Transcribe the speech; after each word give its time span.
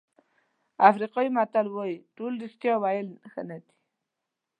افریقایي 0.89 1.29
متل 1.37 1.67
وایي 1.71 1.97
ټول 2.15 2.33
رښتیا 2.43 2.73
ویل 2.79 3.07
ښه 3.31 3.41
نه 3.49 3.57
دي. 3.63 3.71